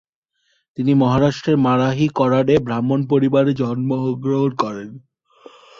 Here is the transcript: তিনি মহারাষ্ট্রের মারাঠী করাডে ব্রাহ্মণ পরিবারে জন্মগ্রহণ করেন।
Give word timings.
তিনি 0.77 0.91
মহারাষ্ট্রের 0.93 1.57
মারাঠী 1.57 2.07
করাডে 2.15 2.55
ব্রাহ্মণ 2.59 2.99
পরিবারে 3.07 3.51
জন্মগ্রহণ 3.53 4.51
করেন। 4.55 4.89